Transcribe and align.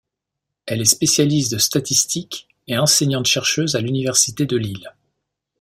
Elle 0.65 0.81
est 0.81 0.85
spécialiste 0.85 1.51
de 1.51 1.59
statistique 1.59 2.47
et 2.67 2.79
enseignante-chercheuse 2.79 3.75
à 3.75 3.81
l'université 3.81 4.47
de 4.47 4.57
Lille. 4.57 4.95